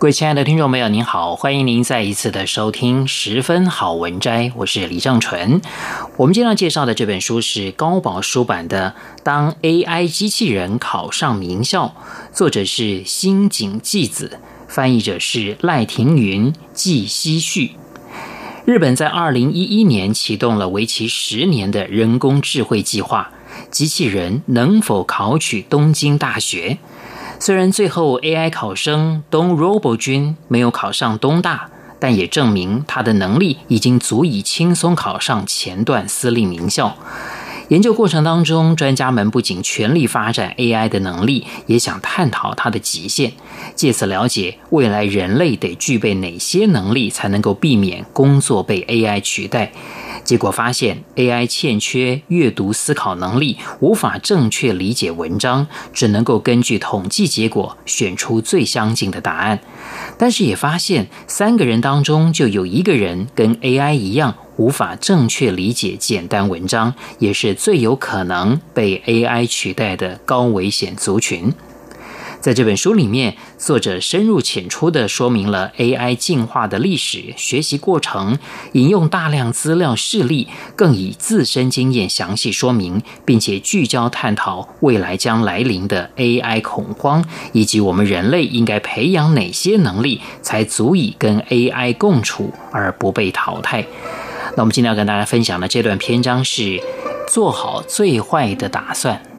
[0.00, 5.60] 各位亲爱的听众朋友，您好，欢迎您再一次的收听《十分好文摘》，我是李正纯。
[6.16, 11.94] 我们今天要介绍的这本书是高宝书版的《当 AI 机器人考上名校》，
[12.34, 17.72] 作者是新井纪子，翻译者是赖庭云、纪希旭。
[18.64, 23.30] 日本在二零一一年启动了为期十年的人工智慧计划，
[23.70, 26.78] 机器人能否考取东京大学？
[27.42, 36.98] 虽然最后 AI 考生东 Robo 君没有考上东大，但也证明他的能力已经足以轻松考上前段私立名校。
[37.68, 43.32] 研究过程当中，专家们不仅全力发展 AI 的能力，也想探讨它的极限，
[43.74, 49.72] 借此了解未来人类得具备哪些能力，才能够避免工作被 AI 取代。
[50.24, 59.60] 结果发现，AI 欠缺阅读思考能力，无法正确理解文章，只能够根据统计结果选出最相近的答案。
[60.16, 64.34] 但是也发现，三个人当中就有一个人跟 AI 一样。
[64.56, 71.50] 无法正确理解简单文章，也是最有可能被 AI 取代的高危险族群。
[72.40, 78.38] 在这本书里面，作者深入浅出地说明了 AI 进化的历史、学习过程，
[78.72, 93.84] 引用大量资料事例，更以自身经验详细说明，并且聚焦探讨未来将来临的 AI 恐慌，以及我们人类应该培养哪些能力，才足以跟 AI 共处而不被淘汰。
[94.56, 96.82] 那我们今天要跟大家分享的这段篇章是
[97.28, 99.29] 做好最坏的打算。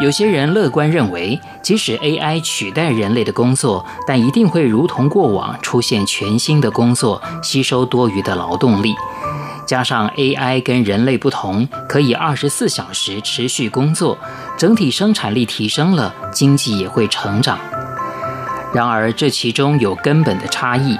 [0.00, 8.94] 有些人乐观认为，即使 AI 取代人类的工作，但一定会如同过往出现全新的工作，吸收多余的劳动力。
[9.66, 14.16] 加上 AI 跟人类不同，可以二十四小时持续工作，
[14.56, 17.58] 整体生产力提升了，经济也会成长。
[18.72, 20.98] 然而，这其中有根本的差异。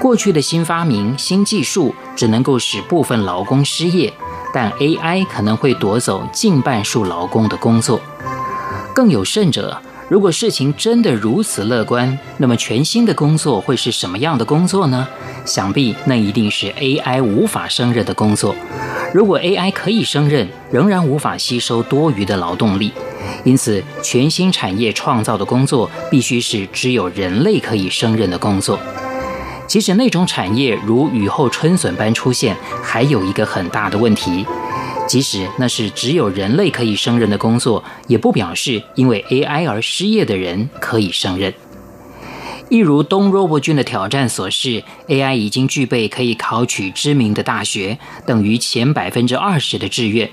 [0.00, 4.10] 过去的新发明、新技术只能够使部分劳工失业，
[4.54, 8.00] 但 AI 可能会夺走近半数劳工的工作。
[8.94, 15.06] 更有甚者，如果事情真的如此乐观，那么全新的工作会是什么样的工作呢？
[15.44, 18.54] 想必那一定是 AI 无法胜任的工作。
[19.14, 22.92] 如果 AI 可以胜任，仍然无法吸收多余的劳动力。
[23.44, 28.78] 因此，全新产业创造的工作必须是只有人类可以胜任的工作。
[29.66, 34.44] 即使，那种产业如雨后春笋般出现，还有一个很大的问题。
[35.08, 41.52] 即使那是只有人类可以胜任的工作，也不表示因为 AI 而失业的人可以胜任。
[42.68, 50.28] 一如东 Robo 君的挑战所示，AI 已经具备可以考取知名的大学，等于前百分之二十的志愿。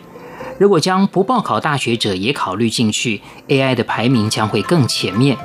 [0.57, 5.37] 如果将不报考大学者也考虑进去，AI 的排名将会更前面。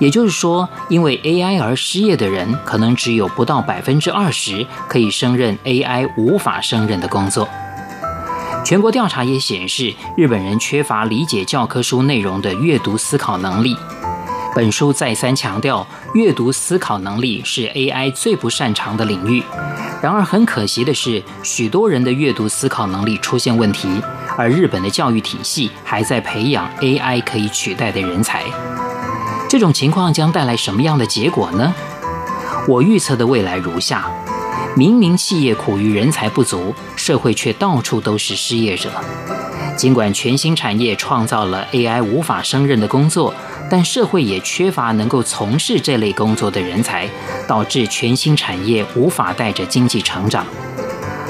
[0.00, 7.46] 也就是说，因为 AI 而失业的人，可能只有不到百分之二十可以胜任 AI 无法胜任的工作。
[8.68, 13.74] 全国调查也显示，日本人缺乏理解教科书内容的阅读思考能力。
[14.54, 19.42] 本书再三强调，阅读思考能力是 AI 最不擅长的领域。
[20.02, 23.88] 然而，很可惜的是，许多人的阅读思考能力出现问题，
[24.36, 28.44] 而日本的教育体系还在培养 AI 可以取代的人才。
[29.48, 31.74] 这种情况将带来什么样的结果呢？
[32.68, 34.10] 我预测的未来如下。
[34.78, 38.88] 明明企业苦于人才不足，社会却到处都是失业者。
[39.76, 43.34] 尽管全新产业创造了 AI 无法胜任的工作，
[43.68, 47.10] 但社会也缺乏能够从事这类工作的人才，
[47.48, 50.46] 导致全新产业无法带着经济成长。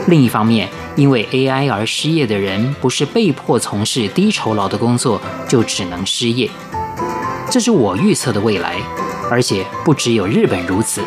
[0.08, 5.18] 另一方面，因为 AI 而失业的人不是被迫从事低酬劳的工作，
[5.48, 6.50] 就只能失业。
[7.50, 8.76] 这是我预测的未来，
[9.30, 11.02] 而且不只有日本如此。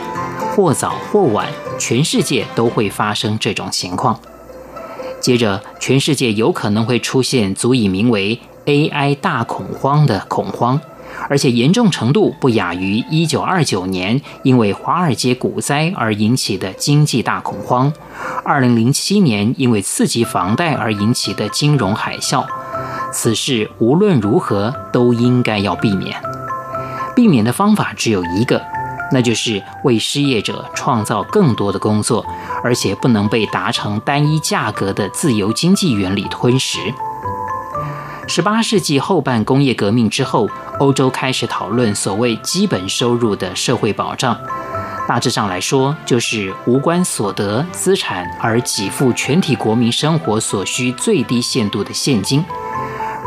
[0.53, 1.47] 或早或晚，
[1.79, 4.19] 全世界都会发生这种情况。
[5.21, 10.81] 接着，全世界有可能会出现足以名为 AI 大恐慌的恐慌，
[11.29, 17.93] 而且严重程度不亚于1929年因为华尔街股灾而引起的经济大恐慌
[18.43, 22.43] ，2007年因为刺激房贷而引起的金融海啸。
[23.13, 26.21] 此事无论如何都应该要避免。
[27.15, 28.61] 避免的方法只有一个，
[29.11, 32.25] 那就是为失业者创造更多的工作，
[32.63, 36.79] 而且不能被达成单一价格的自由经济原理吞噬。
[38.27, 40.47] 十八世纪后半工业革命之后，
[40.79, 44.37] 欧洲开始讨论所谓基本收入的社会保障。
[45.07, 52.45] 大致上来说，就是无关所得资产而给付全体国民生活所需最低限度的现金。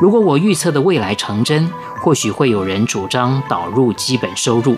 [0.00, 1.70] 如果我预测的未来成真，
[2.04, 4.76] 或许会有人主张导入基本收入。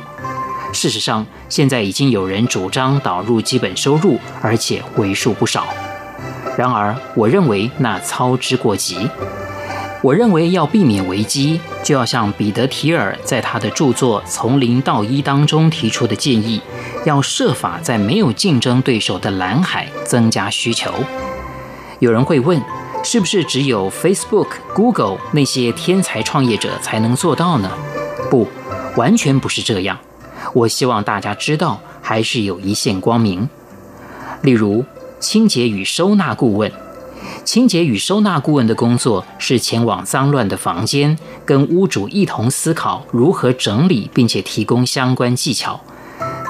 [0.73, 5.67] 事实上，现在已经有人主张导入基本收入，而且为数不少。
[6.57, 9.11] 然而，我认为那操之过急。
[10.03, 16.63] 我认为要避免危机，就要像彼得·提尔在他的著作《从零到一》当中提出的建议，
[17.05, 20.93] 要设法在没有竞争对手的蓝海增加需求。
[21.99, 22.63] 有人会问，
[23.09, 27.71] 是不是只有 Facebook、Google 那些天才创业者才能做到呢？
[28.29, 28.49] 不，
[28.97, 29.97] 完全不是这样。
[30.53, 33.49] 我希望大家知道，还是有一线光明。
[34.43, 34.85] 例如，
[35.21, 36.73] 清洁与收纳顾问。
[37.45, 45.81] 清洁与收纳顾问的工作是前往脏乱的房间，跟屋主一同思考如何整理，并且提供相关技巧。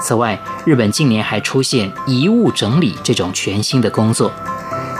[0.01, 4.31] 此外，日本近年还出现遗物整理这种全新的工作。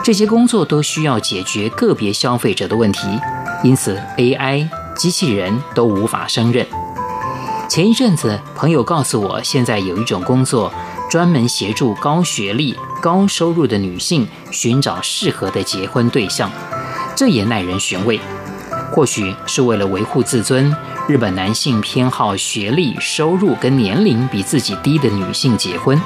[0.07, 3.19] 这些工作都需要解决个别消费者的问题，
[3.62, 4.65] 因此 AI
[4.95, 6.65] 机器人都无法胜任。
[7.68, 10.71] 前一阵子，朋友告诉我，现在有一种工作。
[11.09, 16.50] 专门协助高学历、高收入的女性寻找适合的结婚对象，
[17.13, 18.18] 这也耐人寻味。
[18.94, 20.74] 或许是为了维护自尊，
[21.10, 26.00] 日本男性偏好学历、收入跟年龄比自己低的女性结婚。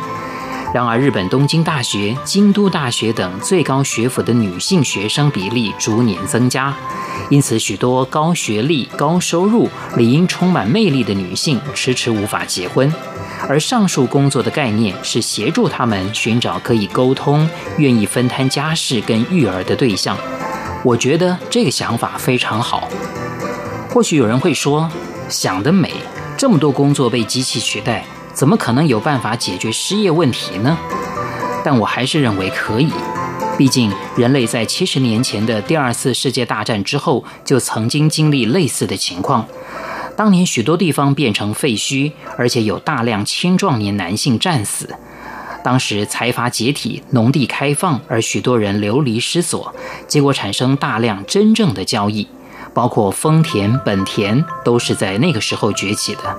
[0.74, 6.74] 然而，日本东京大学、京都大学等最高学府的女性学生比例逐年增加，
[7.30, 12.90] 因此许多高学历、高收入、理应充满魅力的女性迟迟无法结婚。
[13.50, 20.18] 而上述工作的概念是协助他们寻找可以沟通、愿意分摊家事跟育儿的对象。
[20.86, 22.88] 我觉得这个想法非常好。
[23.90, 24.90] 或许有人会说
[25.28, 25.92] ：“想得美，
[26.38, 28.06] 这么多工作被机器取代，
[28.42, 30.76] 怎么可能有办法解决失业问题呢？”
[31.64, 32.90] 但我还是认为可以。
[33.56, 39.46] 毕竟人类在七十年前的第二次世界大战之后就曾经经历类似的情况。
[40.18, 44.90] 当年许多地方变成废墟，而且有大量青壮年男性战死。
[45.64, 49.72] 当时财阀解体，农地开放，而许多人流离失所，
[50.08, 52.28] 结果产生大量真正的交易，
[52.74, 56.36] 包括丰田、本田都是在那个时候崛起的。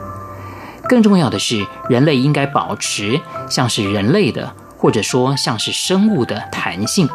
[0.89, 7.09] 更重要的是，人类应该保持像是人类的，或者说像是生物的弹性，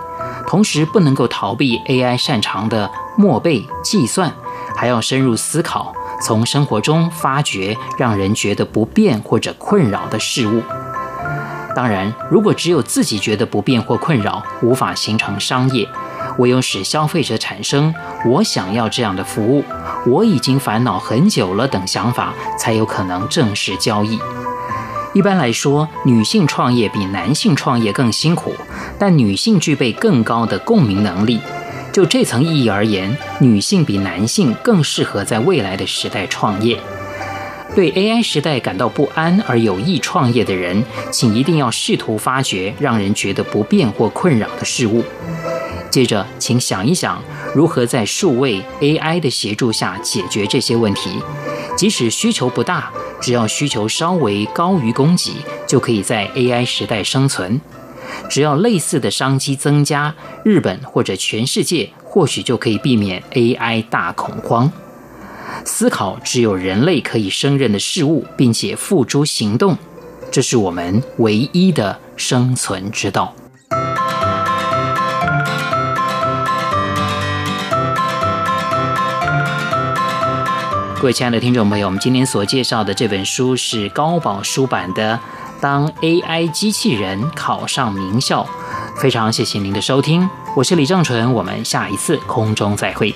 [0.47, 4.31] 同时不能够逃避 AI 擅长的默背计算，
[4.75, 5.93] 还要深入思考。
[6.19, 10.63] 从生活中发掘让人觉得不便或者困扰的事物。
[11.75, 15.87] 当然，如果只有自己觉得不便或困扰，无法形成商业，
[16.39, 17.93] 唯有使消费者产生
[18.25, 19.63] “我想要这样的服务
[20.05, 24.19] ”，“我已经烦恼很久了”等想法，才有可能正式交易。
[25.13, 28.53] 一般来说，女性创业比男性创业更辛苦，
[28.99, 31.39] 但女性具备更高的共鸣能力。
[31.91, 36.79] 就这层意义而言，女性比男性更适合在未来的时代创业。
[37.75, 45.03] 对 AI 时代感到不安而有意创业的人，请一定要试图发掘让人觉得不便或困扰的事物。
[45.89, 47.21] 接着，请想一想
[47.55, 51.21] 如何在数位 AI 的协助下解决这些问题。
[51.75, 52.91] 即使需求不大，
[53.21, 55.33] 只要需求稍微高于供给，
[55.67, 57.59] 就可以在 AI 时代生存。
[58.29, 60.13] 只要类似的商机增加，
[60.43, 64.71] 日本或者全世界或许就可以避免 AI 大恐慌。
[65.65, 69.77] 思考只有人类可以胜任的事物，并且付诸行动，
[70.31, 73.33] 这是我们唯一的生存之道。
[80.99, 85.19] 各位亲爱的听众朋友，我们今天所介绍的这本书是高宝书版的。
[85.61, 88.43] 当 AI 机器人考上名校，
[88.95, 93.13] 非常谢谢您的收听，我是李正淳，我们下一次空中再会。